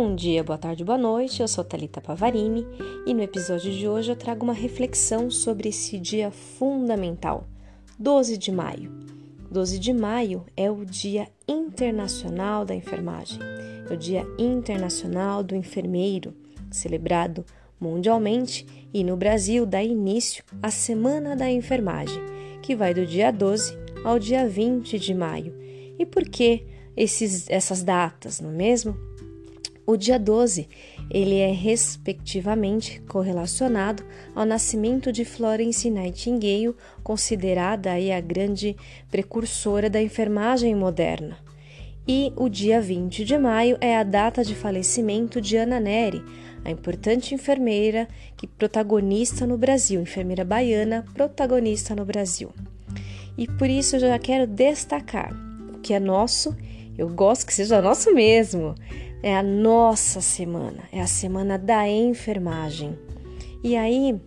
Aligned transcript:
Bom 0.00 0.14
dia, 0.14 0.44
boa 0.44 0.56
tarde, 0.56 0.84
boa 0.84 0.96
noite. 0.96 1.42
Eu 1.42 1.48
sou 1.48 1.64
Talita 1.64 2.00
Pavarini 2.00 2.64
e 3.04 3.12
no 3.12 3.20
episódio 3.20 3.72
de 3.72 3.88
hoje 3.88 4.12
eu 4.12 4.14
trago 4.14 4.44
uma 4.44 4.52
reflexão 4.52 5.28
sobre 5.28 5.70
esse 5.70 5.98
dia 5.98 6.30
fundamental, 6.30 7.48
12 7.98 8.38
de 8.38 8.52
maio. 8.52 8.92
12 9.50 9.76
de 9.76 9.92
maio 9.92 10.46
é 10.56 10.70
o 10.70 10.84
Dia 10.84 11.26
Internacional 11.48 12.64
da 12.64 12.76
Enfermagem, 12.76 13.40
é 13.90 13.92
o 13.92 13.96
Dia 13.96 14.24
Internacional 14.38 15.42
do 15.42 15.56
Enfermeiro, 15.56 16.32
celebrado 16.70 17.44
mundialmente 17.80 18.64
e 18.94 19.02
no 19.02 19.16
Brasil 19.16 19.66
dá 19.66 19.82
início 19.82 20.44
à 20.62 20.70
Semana 20.70 21.34
da 21.34 21.50
Enfermagem, 21.50 22.22
que 22.62 22.76
vai 22.76 22.94
do 22.94 23.04
dia 23.04 23.32
12 23.32 23.76
ao 24.04 24.16
dia 24.16 24.48
20 24.48 24.96
de 24.96 25.12
maio. 25.12 25.52
E 25.98 26.06
por 26.06 26.22
que 26.22 26.64
esses, 26.96 27.50
essas 27.50 27.82
datas, 27.82 28.40
não 28.40 28.50
é 28.50 28.54
mesmo? 28.54 29.07
O 29.88 29.96
dia 29.96 30.18
12, 30.18 30.68
ele 31.10 31.36
é 31.36 31.50
respectivamente 31.50 33.00
correlacionado 33.08 34.04
ao 34.34 34.44
nascimento 34.44 35.10
de 35.10 35.24
Florence 35.24 35.88
Nightingale, 35.88 36.76
considerada 37.02 37.92
aí 37.92 38.12
a 38.12 38.20
grande 38.20 38.76
precursora 39.10 39.88
da 39.88 40.02
enfermagem 40.02 40.74
moderna. 40.74 41.38
E 42.06 42.34
o 42.36 42.50
dia 42.50 42.82
20 42.82 43.24
de 43.24 43.38
maio 43.38 43.78
é 43.80 43.96
a 43.96 44.02
data 44.02 44.44
de 44.44 44.54
falecimento 44.54 45.40
de 45.40 45.56
Ana 45.56 45.80
Neri, 45.80 46.22
a 46.66 46.70
importante 46.70 47.34
enfermeira 47.34 48.06
que 48.36 48.46
protagonista 48.46 49.46
no 49.46 49.56
Brasil, 49.56 50.02
enfermeira 50.02 50.44
baiana 50.44 51.02
protagonista 51.14 51.96
no 51.96 52.04
Brasil. 52.04 52.52
E 53.38 53.46
por 53.46 53.70
isso 53.70 53.96
eu 53.96 54.00
já 54.00 54.18
quero 54.18 54.46
destacar 54.46 55.32
o 55.74 55.78
que 55.78 55.94
é 55.94 55.98
nosso, 55.98 56.54
eu 56.98 57.08
gosto 57.08 57.46
que 57.46 57.54
seja 57.54 57.80
nosso 57.80 58.12
mesmo 58.12 58.74
é 59.22 59.36
a 59.36 59.42
nossa 59.42 60.20
semana, 60.20 60.84
é 60.92 61.00
a 61.00 61.06
semana 61.06 61.56
da 61.56 61.88
enfermagem. 61.88 62.98
E 63.62 63.76
aí 63.76 64.20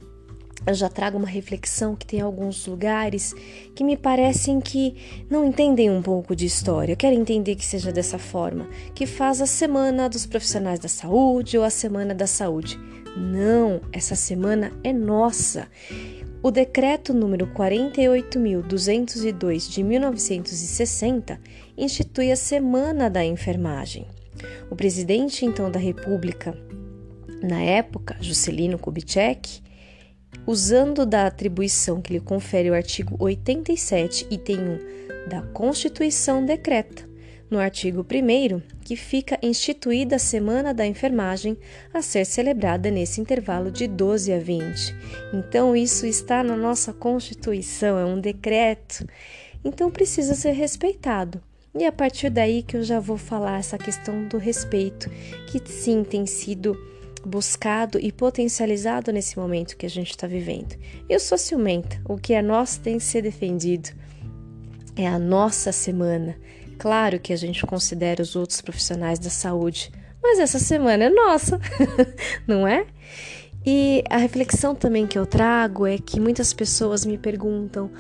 eu 0.65 0.73
já 0.73 0.87
trago 0.87 1.17
uma 1.17 1.27
reflexão 1.27 1.95
que 1.95 2.05
tem 2.05 2.21
alguns 2.21 2.67
lugares 2.67 3.33
que 3.73 3.83
me 3.83 3.97
parecem 3.97 4.61
que 4.61 4.95
não 5.29 5.45
entendem 5.45 5.89
um 5.89 6.01
pouco 6.01 6.35
de 6.35 6.45
história. 6.45 6.93
Eu 6.93 6.97
quero 6.97 7.15
entender 7.15 7.55
que 7.55 7.65
seja 7.65 7.91
dessa 7.91 8.19
forma, 8.19 8.69
que 8.93 9.05
faz 9.05 9.41
a 9.41 9.45
semana 9.45 10.07
dos 10.07 10.25
profissionais 10.25 10.79
da 10.79 10.87
saúde 10.87 11.57
ou 11.57 11.63
a 11.63 11.69
semana 11.69 12.13
da 12.13 12.27
saúde. 12.27 12.79
Não, 13.17 13.81
essa 13.91 14.15
semana 14.15 14.71
é 14.83 14.93
nossa. 14.93 15.67
O 16.43 16.49
decreto 16.49 17.13
número 17.13 17.45
48.202 17.53 19.69
de 19.69 19.83
1960 19.83 21.39
institui 21.77 22.31
a 22.31 22.35
Semana 22.35 23.11
da 23.11 23.23
Enfermagem. 23.23 24.07
O 24.67 24.75
presidente 24.75 25.45
então 25.45 25.69
da 25.69 25.79
República, 25.79 26.57
na 27.43 27.61
época, 27.61 28.17
Juscelino 28.19 28.79
Kubitschek, 28.79 29.61
usando 30.47 31.05
da 31.05 31.27
atribuição 31.27 32.01
que 32.01 32.13
lhe 32.13 32.19
confere 32.19 32.71
o 32.71 32.73
artigo 32.73 33.15
87, 33.19 34.25
item 34.31 34.57
1 34.57 35.29
da 35.29 35.43
Constituição, 35.43 36.43
decreta, 36.43 37.07
no 37.51 37.59
artigo 37.59 38.03
1 38.09 38.61
que 38.81 38.95
fica 38.95 39.37
instituída 39.43 40.15
a 40.15 40.19
Semana 40.19 40.73
da 40.73 40.87
Enfermagem 40.87 41.57
a 41.93 42.01
ser 42.01 42.25
celebrada 42.25 42.89
nesse 42.89 43.19
intervalo 43.19 43.69
de 43.69 43.87
12 43.87 44.31
a 44.31 44.39
20. 44.39 44.95
Então, 45.33 45.75
isso 45.75 46.05
está 46.05 46.41
na 46.41 46.55
nossa 46.55 46.93
Constituição, 46.93 47.99
é 47.99 48.05
um 48.05 48.19
decreto. 48.19 49.05
Então, 49.65 49.91
precisa 49.91 50.33
ser 50.33 50.53
respeitado. 50.53 51.41
E 51.77 51.83
é 51.83 51.87
a 51.87 51.91
partir 51.91 52.29
daí 52.29 52.63
que 52.63 52.77
eu 52.77 52.83
já 52.83 52.99
vou 52.99 53.17
falar 53.17 53.59
essa 53.59 53.77
questão 53.77 54.27
do 54.27 54.37
respeito, 54.37 55.09
que 55.47 55.61
sim 55.69 56.03
tem 56.03 56.25
sido 56.25 56.77
buscado 57.25 57.99
e 57.99 58.11
potencializado 58.11 59.11
nesse 59.11 59.37
momento 59.37 59.77
que 59.77 59.85
a 59.85 59.89
gente 59.89 60.11
está 60.11 60.25
vivendo. 60.25 60.75
Eu 61.07 61.19
sou 61.19 61.37
ciumenta, 61.37 62.01
o 62.05 62.17
que 62.17 62.33
é 62.33 62.41
nosso 62.41 62.79
tem 62.79 62.97
que 62.97 63.03
ser 63.03 63.21
defendido. 63.21 63.89
É 64.95 65.07
a 65.07 65.19
nossa 65.19 65.71
semana. 65.71 66.35
Claro 66.81 67.19
que 67.19 67.31
a 67.31 67.35
gente 67.35 67.63
considera 67.63 68.23
os 68.23 68.35
outros 68.35 68.59
profissionais 68.59 69.19
da 69.19 69.29
saúde, 69.29 69.91
mas 70.19 70.39
essa 70.39 70.57
semana 70.57 71.03
é 71.03 71.09
nossa, 71.11 71.61
não 72.47 72.67
é? 72.67 72.87
E 73.63 74.03
a 74.09 74.17
reflexão 74.17 74.73
também 74.73 75.05
que 75.05 75.15
eu 75.15 75.27
trago 75.27 75.85
é 75.85 75.99
que 75.99 76.19
muitas 76.19 76.53
pessoas 76.53 77.05
me 77.05 77.19
perguntam, 77.19 77.91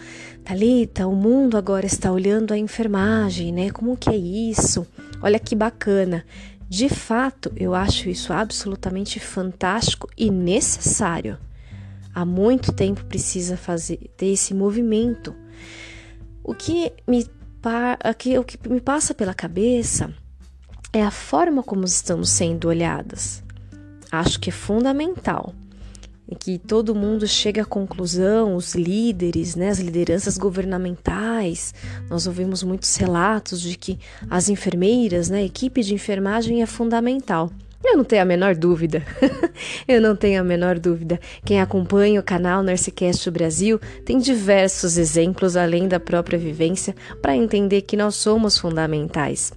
Talita, 0.43 1.05
o 1.05 1.15
mundo 1.15 1.57
agora 1.57 1.85
está 1.85 2.11
olhando 2.11 2.55
a 2.55 2.57
enfermagem, 2.57 3.53
né? 3.53 3.69
Como 3.69 3.95
que 3.95 4.09
é 4.09 4.17
isso? 4.17 4.87
Olha 5.21 5.37
que 5.37 5.53
bacana. 5.53 6.25
De 6.67 6.89
fato, 6.89 7.53
eu 7.55 7.75
acho 7.75 8.09
isso 8.09 8.33
absolutamente 8.33 9.19
fantástico 9.19 10.09
e 10.17 10.31
necessário. 10.31 11.37
Há 12.15 12.25
muito 12.25 12.73
tempo 12.73 13.05
precisa 13.05 13.55
fazer 13.55 13.99
ter 14.17 14.33
esse 14.33 14.55
movimento. 14.55 15.35
O 16.43 16.55
que 16.55 16.91
me 17.07 17.27
o 18.39 18.43
que 18.43 18.69
me 18.69 18.81
passa 18.81 19.13
pela 19.13 19.33
cabeça 19.33 20.13
é 20.93 21.03
a 21.03 21.11
forma 21.11 21.63
como 21.63 21.85
estamos 21.85 22.29
sendo 22.29 22.67
olhadas 22.67 23.43
acho 24.11 24.39
que 24.39 24.49
é 24.49 24.53
fundamental 24.53 25.53
que 26.39 26.57
todo 26.57 26.95
mundo 26.95 27.27
chegue 27.27 27.59
à 27.59 27.65
conclusão, 27.65 28.55
os 28.55 28.73
líderes, 28.73 29.55
né, 29.55 29.69
as 29.69 29.79
lideranças 29.79 30.37
governamentais. 30.37 31.73
Nós 32.09 32.25
ouvimos 32.25 32.63
muitos 32.63 32.95
relatos 32.95 33.61
de 33.61 33.77
que 33.77 33.99
as 34.29 34.49
enfermeiras, 34.49 35.29
né, 35.29 35.39
a 35.39 35.43
equipe 35.43 35.83
de 35.83 35.93
enfermagem 35.93 36.61
é 36.61 36.65
fundamental. 36.65 37.51
Eu 37.83 37.97
não 37.97 38.03
tenho 38.03 38.21
a 38.21 38.25
menor 38.25 38.55
dúvida. 38.55 39.03
Eu 39.87 39.99
não 39.99 40.15
tenho 40.15 40.39
a 40.39 40.43
menor 40.43 40.77
dúvida. 40.77 41.19
Quem 41.43 41.59
acompanha 41.59 42.19
o 42.19 42.23
canal 42.23 42.61
Nursecast 42.61 43.29
Brasil 43.31 43.79
tem 44.05 44.19
diversos 44.19 44.97
exemplos 44.97 45.57
além 45.57 45.87
da 45.87 45.99
própria 45.99 46.37
vivência 46.37 46.95
para 47.21 47.35
entender 47.35 47.81
que 47.81 47.97
nós 47.97 48.15
somos 48.15 48.57
fundamentais. 48.57 49.51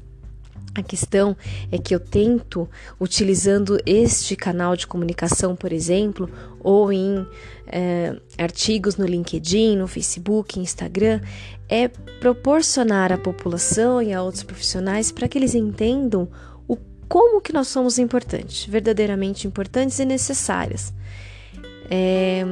A 0.76 0.82
questão 0.82 1.36
é 1.70 1.78
que 1.78 1.94
eu 1.94 2.00
tento, 2.00 2.68
utilizando 3.00 3.78
este 3.86 4.34
canal 4.34 4.74
de 4.74 4.88
comunicação, 4.88 5.54
por 5.54 5.72
exemplo, 5.72 6.28
ou 6.58 6.92
em 6.92 7.24
é, 7.68 8.16
artigos 8.36 8.96
no 8.96 9.06
LinkedIn, 9.06 9.76
no 9.76 9.86
Facebook, 9.86 10.58
Instagram, 10.58 11.20
é 11.68 11.86
proporcionar 12.18 13.12
à 13.12 13.18
população 13.18 14.02
e 14.02 14.12
a 14.12 14.20
outros 14.20 14.42
profissionais 14.42 15.12
para 15.12 15.28
que 15.28 15.38
eles 15.38 15.54
entendam 15.54 16.28
como 17.08 17.40
que 17.40 17.52
nós 17.52 17.68
somos 17.68 17.98
importantes, 17.98 18.66
verdadeiramente 18.66 19.46
importantes 19.46 19.98
e 19.98 20.04
necessárias. 20.04 20.92
É, 21.90 22.44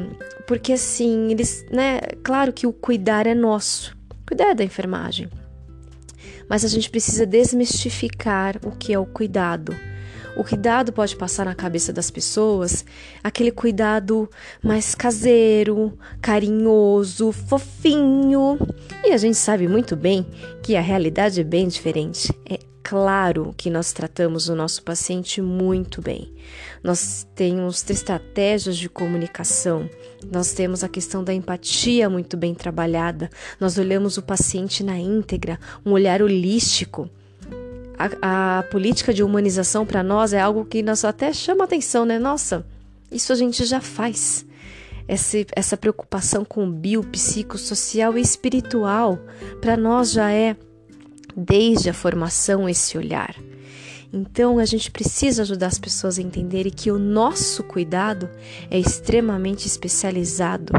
porque 0.46 0.72
assim, 0.72 1.30
eles, 1.30 1.64
né? 1.70 2.00
Claro 2.22 2.52
que 2.52 2.66
o 2.66 2.72
cuidar 2.72 3.26
é 3.26 3.34
nosso, 3.34 3.96
cuidar 4.26 4.50
é 4.50 4.54
da 4.54 4.64
enfermagem 4.64 5.28
mas 6.52 6.66
a 6.66 6.68
gente 6.68 6.90
precisa 6.90 7.24
desmistificar 7.24 8.58
o 8.62 8.72
que 8.72 8.92
é 8.92 8.98
o 8.98 9.06
cuidado. 9.06 9.74
O 10.36 10.44
cuidado 10.44 10.92
pode 10.92 11.16
passar 11.16 11.46
na 11.46 11.54
cabeça 11.54 11.94
das 11.94 12.10
pessoas 12.10 12.84
aquele 13.24 13.50
cuidado 13.50 14.28
mais 14.62 14.94
caseiro, 14.94 15.98
carinhoso, 16.20 17.32
fofinho. 17.32 18.58
E 19.02 19.12
a 19.12 19.16
gente 19.16 19.38
sabe 19.38 19.66
muito 19.66 19.96
bem 19.96 20.26
que 20.62 20.76
a 20.76 20.80
realidade 20.82 21.40
é 21.40 21.44
bem 21.44 21.69
diferente. 21.69 22.30
É 22.46 22.58
claro 22.82 23.54
que 23.56 23.70
nós 23.70 23.93
tratamos 23.93 24.48
o 24.48 24.56
nosso 24.56 24.82
paciente 24.82 25.41
muito 25.41 26.03
bem. 26.03 26.32
Nós 26.82 27.26
temos 27.34 27.88
estratégias 27.88 28.76
de 28.76 28.88
comunicação, 28.88 29.88
nós 30.31 30.53
temos 30.53 30.82
a 30.82 30.88
questão 30.88 31.22
da 31.22 31.32
empatia 31.32 32.10
muito 32.10 32.37
bem 32.37 32.54
trabalhada, 32.54 33.31
nós 33.61 33.79
olhamos 33.79 34.19
o 34.19 34.23
paciente 34.23 34.82
na 34.82 34.99
íntegra, 34.99 35.58
um 35.87 35.93
olhar 35.93 36.23
holístico. 36.23 37.08
A, 37.99 38.58
a 38.58 38.62
política 38.64 39.14
de 39.14 39.23
humanização 39.23 39.87
para 39.87 40.02
nós 40.02 40.32
é 40.32 40.40
algo 40.40 40.64
que 40.64 40.82
nós 40.82 41.05
até 41.05 41.32
chama 41.32 41.64
atenção, 41.64 42.05
né? 42.05 42.19
Nossa, 42.19 42.67
isso 43.11 43.32
a 43.32 43.37
gente 43.37 43.64
já 43.64 43.81
faz. 43.81 44.44
Essa, 45.06 45.38
essa 45.55 45.76
preocupação 45.76 46.44
com 46.44 46.67
o 46.67 46.73
bio, 46.73 47.02
psicossocial 47.05 48.17
e 48.17 48.20
espiritual, 48.20 49.19
para 49.61 49.76
nós 49.76 50.12
já 50.12 50.31
é 50.32 50.56
desde 51.37 51.90
a 51.90 51.94
formação 51.94 52.69
esse 52.69 52.96
olhar. 52.96 53.34
Então 54.12 54.58
a 54.58 54.64
gente 54.64 54.90
precisa 54.90 55.43
ajudar 55.43 55.69
as 55.69 55.79
pessoas 55.79 56.19
a 56.19 56.23
entenderem 56.23 56.70
que 56.70 56.90
o 56.90 56.99
nosso 56.99 57.64
cuidado 57.64 58.29
é 58.70 58.79
extremamente 58.79 59.67
especializado 59.67 60.73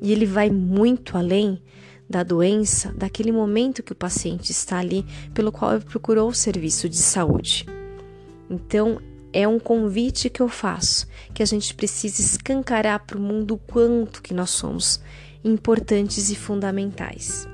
e 0.00 0.10
ele 0.10 0.24
vai 0.24 0.48
muito 0.48 1.18
além 1.18 1.60
da 2.08 2.22
doença, 2.22 2.92
daquele 2.96 3.30
momento 3.30 3.82
que 3.82 3.92
o 3.92 3.96
paciente 3.96 4.50
está 4.50 4.78
ali 4.78 5.04
pelo 5.34 5.52
qual 5.52 5.74
ele 5.74 5.84
procurou 5.84 6.30
o 6.30 6.34
serviço 6.34 6.88
de 6.88 6.96
saúde. 6.96 7.66
Então, 8.48 8.98
é 9.30 9.46
um 9.46 9.58
convite 9.58 10.30
que 10.30 10.40
eu 10.40 10.48
faço, 10.48 11.06
que 11.34 11.42
a 11.42 11.46
gente 11.46 11.74
precisa 11.74 12.22
escancarar 12.22 13.04
para 13.04 13.18
o 13.18 13.20
mundo 13.20 13.54
o 13.54 13.58
quanto 13.58 14.22
que 14.22 14.32
nós 14.32 14.48
somos 14.48 15.02
importantes 15.44 16.30
e 16.30 16.34
fundamentais. 16.34 17.46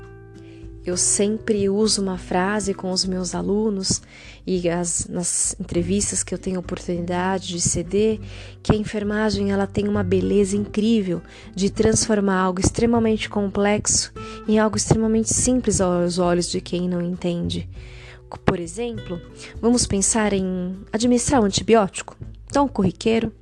Eu 0.84 0.96
sempre 0.96 1.68
uso 1.68 2.02
uma 2.02 2.18
frase 2.18 2.74
com 2.74 2.90
os 2.90 3.04
meus 3.04 3.34
alunos 3.34 4.02
e 4.46 4.68
as, 4.68 5.06
nas 5.08 5.56
entrevistas 5.58 6.22
que 6.22 6.34
eu 6.34 6.38
tenho 6.38 6.60
oportunidade 6.60 7.48
de 7.48 7.60
ceder, 7.60 8.20
que 8.62 8.72
a 8.72 8.76
enfermagem 8.76 9.50
ela 9.50 9.66
tem 9.66 9.88
uma 9.88 10.02
beleza 10.02 10.56
incrível 10.56 11.22
de 11.54 11.70
transformar 11.70 12.40
algo 12.40 12.60
extremamente 12.60 13.28
complexo 13.28 14.12
em 14.46 14.58
algo 14.58 14.76
extremamente 14.76 15.32
simples 15.32 15.80
aos 15.80 16.18
olhos 16.18 16.50
de 16.50 16.60
quem 16.60 16.88
não 16.88 17.00
entende. 17.00 17.68
Por 18.44 18.58
exemplo, 18.58 19.20
vamos 19.60 19.86
pensar 19.86 20.32
em 20.32 20.76
administrar 20.92 21.40
um 21.40 21.46
antibiótico 21.46 22.16
tão 22.52 22.68
corriqueiro 22.68 23.32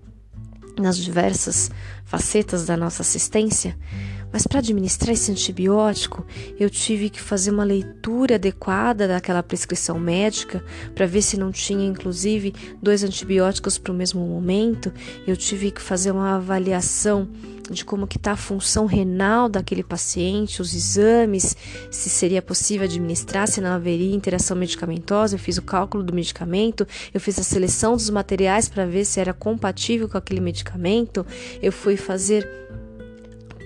nas 0.78 0.96
diversas 0.96 1.70
facetas 2.04 2.66
da 2.66 2.76
nossa 2.76 3.02
assistência. 3.02 3.76
Mas 4.32 4.46
para 4.46 4.60
administrar 4.60 5.12
esse 5.12 5.30
antibiótico, 5.30 6.26
eu 6.58 6.70
tive 6.70 7.10
que 7.10 7.20
fazer 7.20 7.50
uma 7.50 7.64
leitura 7.64 8.36
adequada 8.36 9.06
daquela 9.06 9.42
prescrição 9.42 9.98
médica 9.98 10.64
para 10.94 11.06
ver 11.06 11.22
se 11.22 11.36
não 11.36 11.52
tinha, 11.52 11.86
inclusive, 11.86 12.54
dois 12.80 13.04
antibióticos 13.04 13.76
para 13.76 13.92
o 13.92 13.96
mesmo 13.96 14.26
momento. 14.26 14.92
Eu 15.26 15.36
tive 15.36 15.70
que 15.70 15.82
fazer 15.82 16.10
uma 16.10 16.36
avaliação 16.36 17.28
de 17.70 17.84
como 17.84 18.06
que 18.06 18.16
está 18.16 18.32
a 18.32 18.36
função 18.36 18.86
renal 18.86 19.48
daquele 19.48 19.82
paciente, 19.82 20.60
os 20.60 20.74
exames, 20.74 21.56
se 21.90 22.10
seria 22.10 22.42
possível 22.42 22.84
administrar, 22.84 23.48
se 23.48 23.60
não 23.60 23.70
haveria 23.70 24.14
interação 24.14 24.56
medicamentosa. 24.56 25.34
Eu 25.34 25.38
fiz 25.38 25.58
o 25.58 25.62
cálculo 25.62 26.02
do 26.02 26.12
medicamento, 26.12 26.86
eu 27.12 27.20
fiz 27.20 27.38
a 27.38 27.42
seleção 27.42 27.96
dos 27.96 28.10
materiais 28.10 28.68
para 28.68 28.86
ver 28.86 29.04
se 29.04 29.20
era 29.20 29.32
compatível 29.32 30.08
com 30.08 30.18
aquele 30.18 30.40
medicamento. 30.40 31.24
Eu 31.62 31.72
fui 31.72 31.96
fazer 31.96 32.48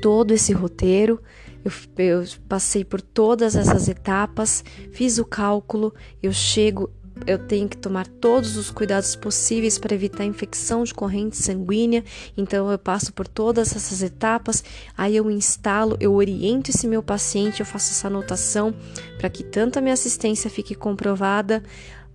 todo 0.06 0.30
esse 0.30 0.52
roteiro, 0.52 1.20
eu, 1.64 1.72
eu 1.98 2.24
passei 2.48 2.84
por 2.84 3.00
todas 3.02 3.56
essas 3.56 3.88
etapas, 3.88 4.62
fiz 4.92 5.18
o 5.18 5.24
cálculo, 5.24 5.92
eu 6.22 6.32
chego, 6.32 6.88
eu 7.26 7.36
tenho 7.40 7.68
que 7.68 7.76
tomar 7.76 8.06
todos 8.06 8.56
os 8.56 8.70
cuidados 8.70 9.16
possíveis 9.16 9.78
para 9.78 9.96
evitar 9.96 10.24
infecção 10.24 10.84
de 10.84 10.94
corrente 10.94 11.36
sanguínea. 11.36 12.04
Então 12.36 12.70
eu 12.70 12.78
passo 12.78 13.12
por 13.12 13.26
todas 13.26 13.74
essas 13.74 14.00
etapas, 14.00 14.62
aí 14.96 15.16
eu 15.16 15.28
instalo, 15.28 15.96
eu 15.98 16.14
oriento 16.14 16.70
esse 16.70 16.86
meu 16.86 17.02
paciente, 17.02 17.58
eu 17.58 17.66
faço 17.66 17.90
essa 17.90 18.06
anotação 18.06 18.72
para 19.18 19.28
que 19.28 19.42
tanto 19.42 19.80
a 19.80 19.82
minha 19.82 19.94
assistência 19.94 20.48
fique 20.48 20.76
comprovada, 20.76 21.64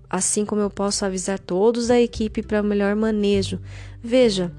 assim 0.09 0.45
como 0.45 0.61
eu 0.61 0.69
posso 0.69 1.03
avisar 1.03 1.39
todos 1.39 1.87
da 1.87 1.99
equipe 1.99 2.41
para 2.41 2.61
o 2.61 2.65
melhor 2.65 2.95
manejo. 2.95 3.59
Veja, 4.01 4.49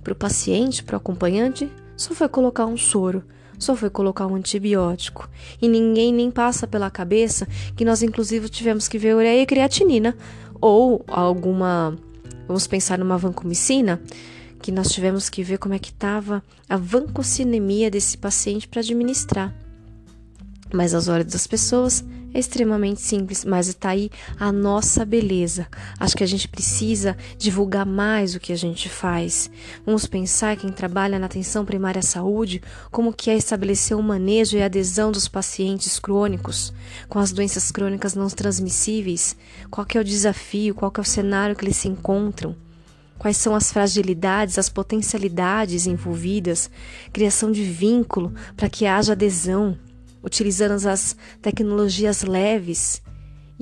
para 0.00 0.12
o 0.12 0.16
paciente, 0.16 0.84
para 0.84 0.94
o 0.94 0.98
acompanhante, 0.98 1.68
só 1.96 2.14
foi 2.14 2.28
colocar 2.28 2.66
um 2.66 2.76
soro, 2.76 3.24
só 3.58 3.74
foi 3.74 3.88
colocar 3.88 4.26
um 4.26 4.34
antibiótico. 4.34 5.28
E 5.60 5.68
ninguém 5.68 6.12
nem 6.12 6.30
passa 6.30 6.66
pela 6.66 6.90
cabeça 6.90 7.46
que 7.74 7.84
nós, 7.84 8.02
inclusive, 8.02 8.48
tivemos 8.48 8.86
que 8.86 8.98
ver 8.98 9.14
ureia 9.14 9.42
e 9.42 9.46
creatinina. 9.46 10.16
Ou 10.60 11.04
alguma. 11.08 11.96
Vamos 12.46 12.66
pensar 12.66 12.98
numa 12.98 13.18
vancomicina, 13.18 14.00
que 14.62 14.70
nós 14.70 14.88
tivemos 14.88 15.28
que 15.28 15.42
ver 15.42 15.58
como 15.58 15.74
é 15.74 15.78
que 15.78 15.90
estava 15.90 16.42
a 16.68 16.76
vancocinemia 16.76 17.90
desse 17.90 18.16
paciente 18.16 18.68
para 18.68 18.80
administrar. 18.80 19.54
Mas 20.72 20.94
aos 20.94 21.08
olhos 21.08 21.32
das 21.32 21.46
pessoas, 21.46 22.04
é 22.34 22.38
extremamente 22.38 23.00
simples, 23.00 23.44
mas 23.44 23.68
está 23.68 23.90
aí 23.90 24.10
a 24.38 24.52
nossa 24.52 25.04
beleza. 25.04 25.66
Acho 25.98 26.16
que 26.16 26.24
a 26.24 26.26
gente 26.26 26.48
precisa 26.48 27.16
divulgar 27.38 27.86
mais 27.86 28.34
o 28.34 28.40
que 28.40 28.52
a 28.52 28.56
gente 28.56 28.88
faz. 28.88 29.50
Vamos 29.84 30.06
pensar 30.06 30.56
quem 30.56 30.70
trabalha 30.70 31.18
na 31.18 31.26
atenção 31.26 31.64
primária 31.64 32.00
à 32.00 32.02
saúde, 32.02 32.62
como 32.90 33.12
que 33.12 33.30
é 33.30 33.36
estabelecer 33.36 33.96
o 33.96 34.02
manejo 34.02 34.56
e 34.56 34.62
adesão 34.62 35.10
dos 35.10 35.28
pacientes 35.28 35.98
crônicos 35.98 36.72
com 37.08 37.18
as 37.18 37.32
doenças 37.32 37.70
crônicas 37.70 38.14
não 38.14 38.28
transmissíveis. 38.28 39.36
Qual 39.70 39.86
é 39.94 39.98
o 39.98 40.04
desafio, 40.04 40.74
qual 40.74 40.92
é 40.96 41.00
o 41.00 41.04
cenário 41.04 41.56
que 41.56 41.64
eles 41.64 41.76
se 41.76 41.88
encontram. 41.88 42.54
Quais 43.18 43.38
são 43.38 43.54
as 43.54 43.72
fragilidades, 43.72 44.58
as 44.58 44.68
potencialidades 44.68 45.86
envolvidas, 45.86 46.70
criação 47.12 47.50
de 47.50 47.64
vínculo 47.64 48.34
para 48.54 48.68
que 48.68 48.84
haja 48.84 49.12
adesão 49.12 49.78
utilizando 50.26 50.72
as 50.88 51.16
tecnologias 51.40 52.22
leves. 52.24 53.00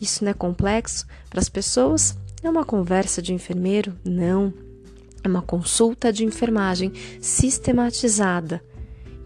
Isso 0.00 0.24
não 0.24 0.30
é 0.30 0.34
complexo 0.34 1.06
para 1.28 1.38
as 1.38 1.50
pessoas? 1.50 2.16
É 2.42 2.48
uma 2.48 2.64
conversa 2.64 3.20
de 3.20 3.34
enfermeiro? 3.34 3.94
Não. 4.02 4.52
É 5.22 5.28
uma 5.28 5.42
consulta 5.42 6.10
de 6.10 6.24
enfermagem 6.24 6.90
sistematizada. 7.20 8.64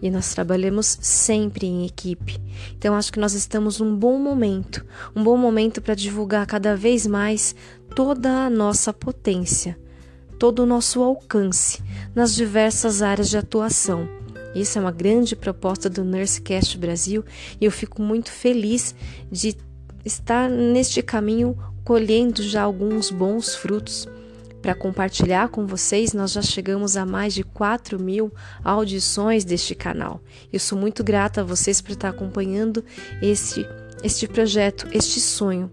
E 0.01 0.09
nós 0.11 0.33
trabalhamos 0.33 0.97
sempre 1.01 1.65
em 1.65 1.85
equipe. 1.85 2.39
Então 2.77 2.93
acho 2.93 3.11
que 3.11 3.19
nós 3.19 3.33
estamos 3.33 3.79
num 3.79 3.95
bom 3.95 4.19
momento, 4.19 4.85
um 5.15 5.23
bom 5.23 5.37
momento 5.37 5.81
para 5.81 5.95
divulgar 5.95 6.45
cada 6.45 6.75
vez 6.75 7.07
mais 7.07 7.55
toda 7.95 8.45
a 8.45 8.49
nossa 8.49 8.93
potência, 8.93 9.77
todo 10.37 10.59
o 10.59 10.65
nosso 10.65 11.01
alcance 11.01 11.81
nas 12.13 12.35
diversas 12.35 13.01
áreas 13.01 13.29
de 13.29 13.37
atuação 13.37 14.18
isso 14.55 14.77
é 14.77 14.81
uma 14.81 14.91
grande 14.91 15.35
proposta 15.35 15.89
do 15.89 16.03
Nursecast 16.03 16.77
Brasil 16.77 17.23
e 17.59 17.65
eu 17.65 17.71
fico 17.71 18.01
muito 18.01 18.31
feliz 18.31 18.95
de 19.31 19.55
estar 20.03 20.49
neste 20.49 21.01
caminho 21.01 21.57
colhendo 21.83 22.41
já 22.43 22.63
alguns 22.63 23.11
bons 23.11 23.55
frutos. 23.55 24.07
Para 24.61 24.75
compartilhar 24.75 25.47
com 25.49 25.65
vocês, 25.65 26.13
nós 26.13 26.31
já 26.31 26.41
chegamos 26.41 26.97
a 26.97 27.05
mais 27.05 27.33
de 27.33 27.43
4 27.43 27.97
mil 27.97 28.31
audições 28.63 29.45
deste 29.45 29.73
canal. 29.73 30.21
Eu 30.51 30.59
sou 30.59 30.77
muito 30.77 31.03
grata 31.03 31.41
a 31.41 31.43
vocês 31.45 31.79
por 31.79 31.91
estar 31.93 32.09
acompanhando 32.09 32.83
este, 33.21 33.65
este 34.03 34.27
projeto, 34.27 34.87
este 34.91 35.21
sonho 35.21 35.71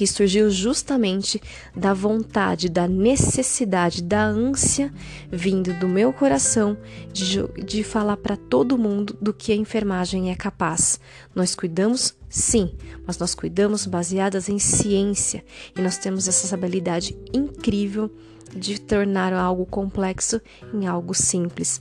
que 0.00 0.06
surgiu 0.06 0.48
justamente 0.48 1.38
da 1.76 1.92
vontade, 1.92 2.70
da 2.70 2.88
necessidade, 2.88 4.02
da 4.02 4.24
ânsia 4.24 4.90
vindo 5.30 5.74
do 5.74 5.86
meu 5.86 6.10
coração 6.10 6.74
de, 7.12 7.46
de 7.62 7.84
falar 7.84 8.16
para 8.16 8.34
todo 8.34 8.78
mundo 8.78 9.14
do 9.20 9.34
que 9.34 9.52
a 9.52 9.54
enfermagem 9.54 10.30
é 10.30 10.34
capaz. 10.34 10.98
Nós 11.34 11.54
cuidamos, 11.54 12.16
sim, 12.30 12.72
mas 13.06 13.18
nós 13.18 13.34
cuidamos 13.34 13.84
baseadas 13.84 14.48
em 14.48 14.58
ciência 14.58 15.44
e 15.76 15.82
nós 15.82 15.98
temos 15.98 16.26
essa 16.26 16.54
habilidade 16.54 17.14
incrível 17.30 18.10
de 18.56 18.80
tornar 18.80 19.34
algo 19.34 19.66
complexo 19.66 20.40
em 20.72 20.86
algo 20.86 21.12
simples. 21.12 21.78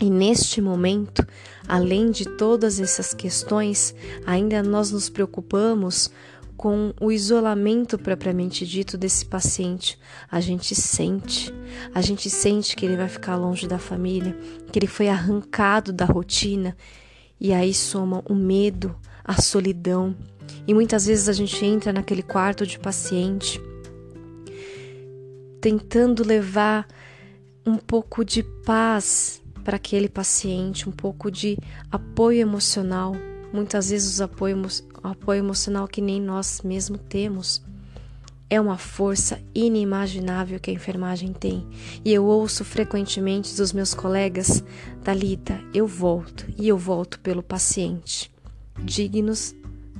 E 0.00 0.10
neste 0.10 0.60
momento, 0.60 1.26
além 1.68 2.10
de 2.10 2.24
todas 2.24 2.80
essas 2.80 3.14
questões, 3.14 3.94
ainda 4.26 4.62
nós 4.62 4.90
nos 4.90 5.08
preocupamos 5.08 6.10
com 6.56 6.92
o 7.00 7.10
isolamento 7.10 7.98
propriamente 7.98 8.66
dito 8.66 8.96
desse 8.96 9.26
paciente. 9.26 9.98
A 10.30 10.40
gente 10.40 10.74
sente, 10.74 11.52
a 11.94 12.00
gente 12.00 12.30
sente 12.30 12.76
que 12.76 12.86
ele 12.86 12.96
vai 12.96 13.08
ficar 13.08 13.36
longe 13.36 13.66
da 13.66 13.78
família, 13.78 14.36
que 14.70 14.78
ele 14.78 14.86
foi 14.86 15.08
arrancado 15.08 15.92
da 15.92 16.04
rotina, 16.04 16.76
e 17.40 17.52
aí 17.52 17.74
soma 17.74 18.22
o 18.28 18.34
medo, 18.34 18.96
a 19.24 19.40
solidão. 19.40 20.16
E 20.66 20.72
muitas 20.72 21.06
vezes 21.06 21.28
a 21.28 21.32
gente 21.32 21.64
entra 21.64 21.92
naquele 21.92 22.22
quarto 22.22 22.66
de 22.66 22.78
paciente 22.78 23.60
tentando 25.60 26.22
levar 26.22 26.86
um 27.64 27.76
pouco 27.76 28.22
de 28.22 28.42
paz 28.42 29.42
para 29.64 29.76
aquele 29.76 30.10
paciente, 30.10 30.86
um 30.86 30.92
pouco 30.92 31.30
de 31.30 31.56
apoio 31.90 32.40
emocional, 32.40 33.16
muitas 33.54 33.90
vezes 33.90 34.18
o 34.18 34.24
apoio, 34.24 34.60
apoio 35.02 35.38
emocional 35.38 35.86
que 35.86 36.00
nem 36.00 36.20
nós 36.20 36.60
mesmos 36.62 37.00
temos. 37.08 37.62
É 38.50 38.60
uma 38.60 38.76
força 38.76 39.40
inimaginável 39.54 40.58
que 40.60 40.70
a 40.70 40.74
enfermagem 40.74 41.32
tem. 41.32 41.66
E 42.04 42.12
eu 42.12 42.24
ouço 42.24 42.64
frequentemente 42.64 43.56
dos 43.56 43.72
meus 43.72 43.94
colegas, 43.94 44.62
Talita, 45.02 45.58
eu 45.72 45.86
volto 45.86 46.46
e 46.58 46.68
eu 46.68 46.76
volto 46.76 47.20
pelo 47.20 47.42
paciente. 47.42 48.30
Dignos 48.82 49.54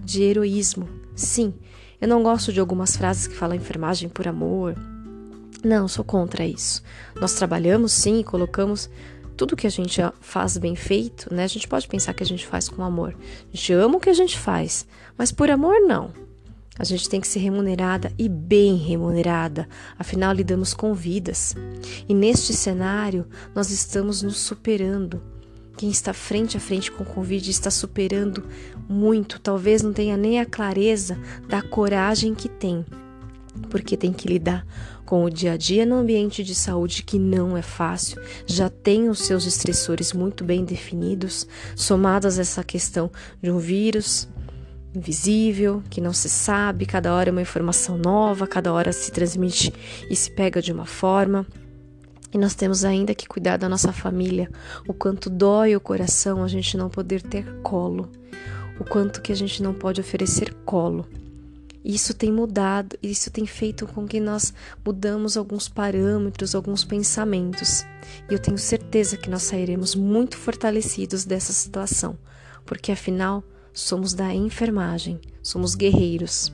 de 0.04 0.22
heroísmo. 0.22 0.88
Sim, 1.14 1.54
eu 2.00 2.08
não 2.08 2.22
gosto 2.22 2.52
de 2.52 2.60
algumas 2.60 2.96
frases 2.96 3.26
que 3.28 3.36
falam 3.36 3.56
enfermagem 3.56 4.08
por 4.08 4.28
amor. 4.28 4.74
Não, 5.64 5.88
sou 5.88 6.04
contra 6.04 6.44
isso. 6.44 6.82
Nós 7.18 7.34
trabalhamos 7.34 7.92
sim 7.92 8.20
e 8.20 8.24
colocamos 8.24 8.90
tudo 9.36 9.56
que 9.56 9.66
a 9.66 9.70
gente 9.70 10.00
faz 10.20 10.56
bem 10.56 10.76
feito, 10.76 11.32
né? 11.32 11.44
A 11.44 11.48
gente 11.48 11.68
pode 11.68 11.88
pensar 11.88 12.14
que 12.14 12.22
a 12.22 12.26
gente 12.26 12.46
faz 12.46 12.68
com 12.68 12.82
amor. 12.82 13.16
A 13.52 13.56
gente 13.56 13.72
ama 13.72 13.96
o 13.96 14.00
que 14.00 14.10
a 14.10 14.14
gente 14.14 14.38
faz, 14.38 14.86
mas 15.16 15.32
por 15.32 15.50
amor 15.50 15.80
não. 15.80 16.10
A 16.76 16.82
gente 16.82 17.08
tem 17.08 17.20
que 17.20 17.28
ser 17.28 17.38
remunerada 17.38 18.12
e 18.18 18.28
bem 18.28 18.76
remunerada, 18.76 19.68
afinal 19.96 20.32
lidamos 20.32 20.74
com 20.74 20.92
vidas. 20.92 21.54
E 22.08 22.12
neste 22.12 22.52
cenário, 22.52 23.26
nós 23.54 23.70
estamos 23.70 24.22
nos 24.22 24.38
superando. 24.38 25.22
Quem 25.76 25.88
está 25.90 26.12
frente 26.12 26.56
a 26.56 26.60
frente 26.60 26.90
com 26.90 27.04
o 27.04 27.06
Covid 27.06 27.48
está 27.48 27.70
superando 27.70 28.44
muito, 28.88 29.40
talvez 29.40 29.82
não 29.82 29.92
tenha 29.92 30.16
nem 30.16 30.40
a 30.40 30.46
clareza 30.46 31.16
da 31.48 31.62
coragem 31.62 32.34
que 32.34 32.48
tem, 32.48 32.84
porque 33.70 33.96
tem 33.96 34.12
que 34.12 34.28
lidar 34.28 34.66
com 35.14 35.26
o 35.26 35.30
dia 35.30 35.52
a 35.52 35.56
dia 35.56 35.86
no 35.86 35.94
ambiente 35.94 36.42
de 36.42 36.56
saúde 36.56 37.04
que 37.04 37.20
não 37.20 37.56
é 37.56 37.62
fácil, 37.62 38.20
já 38.48 38.68
tem 38.68 39.08
os 39.08 39.20
seus 39.20 39.46
estressores 39.46 40.12
muito 40.12 40.42
bem 40.42 40.64
definidos, 40.64 41.46
somados 41.76 42.36
a 42.36 42.40
essa 42.40 42.64
questão 42.64 43.08
de 43.40 43.48
um 43.48 43.58
vírus 43.58 44.28
invisível, 44.92 45.84
que 45.88 46.00
não 46.00 46.12
se 46.12 46.28
sabe, 46.28 46.84
cada 46.84 47.14
hora 47.14 47.28
é 47.28 47.30
uma 47.30 47.40
informação 47.40 47.96
nova, 47.96 48.44
cada 48.44 48.72
hora 48.72 48.92
se 48.92 49.12
transmite 49.12 49.72
e 50.10 50.16
se 50.16 50.32
pega 50.32 50.60
de 50.60 50.72
uma 50.72 50.84
forma. 50.84 51.46
E 52.32 52.36
nós 52.36 52.56
temos 52.56 52.84
ainda 52.84 53.14
que 53.14 53.28
cuidar 53.28 53.56
da 53.56 53.68
nossa 53.68 53.92
família, 53.92 54.50
o 54.88 54.92
quanto 54.92 55.30
dói 55.30 55.76
o 55.76 55.80
coração 55.80 56.42
a 56.42 56.48
gente 56.48 56.76
não 56.76 56.90
poder 56.90 57.22
ter 57.22 57.44
colo, 57.62 58.10
o 58.80 58.84
quanto 58.84 59.22
que 59.22 59.30
a 59.30 59.36
gente 59.36 59.62
não 59.62 59.74
pode 59.74 60.00
oferecer 60.00 60.52
colo. 60.64 61.06
Isso 61.84 62.14
tem 62.14 62.32
mudado, 62.32 62.96
isso 63.02 63.30
tem 63.30 63.44
feito 63.44 63.86
com 63.86 64.06
que 64.06 64.18
nós 64.18 64.54
mudamos 64.84 65.36
alguns 65.36 65.68
parâmetros, 65.68 66.54
alguns 66.54 66.82
pensamentos. 66.82 67.84
E 68.30 68.32
eu 68.32 68.38
tenho 68.38 68.56
certeza 68.56 69.18
que 69.18 69.28
nós 69.28 69.42
sairemos 69.42 69.94
muito 69.94 70.38
fortalecidos 70.38 71.26
dessa 71.26 71.52
situação, 71.52 72.16
porque 72.64 72.90
afinal 72.90 73.44
somos 73.72 74.14
da 74.14 74.32
enfermagem, 74.32 75.20
somos 75.42 75.74
guerreiros. 75.74 76.50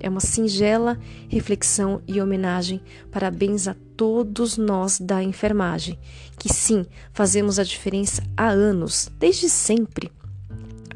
É 0.00 0.08
uma 0.08 0.20
singela 0.20 0.98
reflexão 1.28 2.02
e 2.08 2.20
homenagem. 2.20 2.80
Parabéns 3.08 3.68
a 3.68 3.76
todos 3.96 4.56
nós 4.56 4.98
da 4.98 5.22
enfermagem, 5.22 5.96
que 6.36 6.52
sim, 6.52 6.84
fazemos 7.12 7.60
a 7.60 7.62
diferença 7.62 8.20
há 8.36 8.48
anos, 8.48 9.08
desde 9.20 9.48
sempre. 9.48 10.10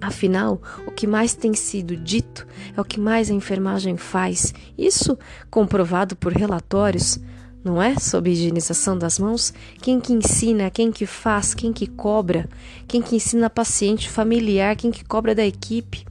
Afinal, 0.01 0.61
o 0.87 0.91
que 0.91 1.07
mais 1.07 1.35
tem 1.35 1.55
sido 1.55 1.97
dito 1.97 2.47
é 2.77 2.81
o 2.81 2.85
que 2.85 3.01
mais 3.01 3.31
a 3.31 3.35
enfermagem 3.35 3.97
faz. 3.97 4.53
Isso 4.77 5.19
comprovado 5.51 6.15
por 6.17 6.33
relatórios, 6.33 7.19
não 7.65 7.83
é? 7.83 7.99
Sobre 7.99 8.33
higienização 8.33 8.97
das 8.97 9.19
mãos. 9.19 9.53
Quem 9.81 10.01
que 10.01 10.13
ensina, 10.13 10.71
quem 10.71 10.93
que 10.93 11.07
faz, 11.07 11.55
quem 11.55 11.73
que 11.73 11.87
cobra, 11.87 12.49
quem 12.87 13.03
que 13.03 13.17
ensina 13.17 13.51
paciente 13.51 14.09
familiar, 14.09 14.77
quem 14.77 14.91
que 14.91 15.05
cobra 15.05 15.35
da 15.35 15.45
equipe. 15.45 16.07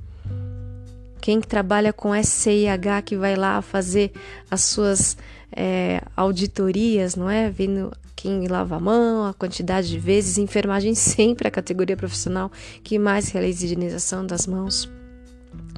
Quem 1.21 1.41
que 1.41 1.47
trabalha 1.47 1.91
com 1.91 2.13
SCIH 2.13 3.01
que 3.03 3.17
vai 3.17 3.35
lá 3.35 3.59
fazer 3.59 4.11
as 4.49 4.61
suas 4.61 5.17
é, 5.51 6.01
auditorias, 6.15 7.15
não 7.15 7.27
é? 7.27 7.49
Vendo 7.49 7.91
quem 8.25 8.47
lava 8.47 8.77
a 8.77 8.79
mão, 8.79 9.23
a 9.27 9.35
quantidade 9.35 9.87
de 9.87 9.99
vezes, 9.99 10.39
enfermagem 10.39 10.95
sempre 10.97 11.47
a 11.47 11.51
categoria 11.51 11.95
profissional 11.95 12.51
que 12.83 12.97
mais 12.97 13.29
realiza 13.29 13.65
higienização 13.65 14.25
das 14.25 14.47
mãos. 14.47 14.89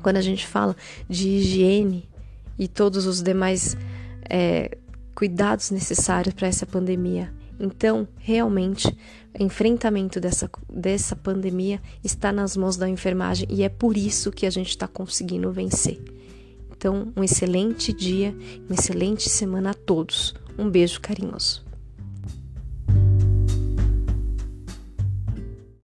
Quando 0.02 0.16
a 0.16 0.22
gente 0.22 0.48
fala 0.48 0.74
de 1.10 1.28
higiene 1.28 2.08
e 2.58 2.66
todos 2.66 3.06
os 3.06 3.22
demais 3.22 3.76
é, 4.30 4.78
cuidados 5.14 5.72
necessários 5.72 6.34
para 6.34 6.48
essa 6.48 6.66
pandemia. 6.66 7.34
Então, 7.60 8.08
realmente, 8.18 8.88
o 9.38 9.44
enfrentamento 9.44 10.22
dessa, 10.22 10.50
dessa 10.72 11.18
pandemia 11.18 11.82
está 12.02 12.32
nas 12.32 12.56
mãos 12.56 12.78
da 12.78 12.88
enfermagem 12.88 13.46
e 13.52 13.62
é 13.62 13.68
por 13.70 13.98
isso 13.98 14.32
que 14.32 14.46
a 14.46 14.50
gente 14.50 14.70
está 14.70 14.88
conseguindo 14.88 15.52
vencer. 15.52 16.00
Então, 16.72 17.12
um 17.14 17.24
excelente 17.24 17.92
dia, 17.92 18.34
uma 18.70 18.76
excelente 18.76 19.28
semana 19.28 19.72
a 19.72 19.74
todos. 19.74 20.34
Um 20.58 20.70
beijo 20.70 21.02
carinhoso. 21.02 21.67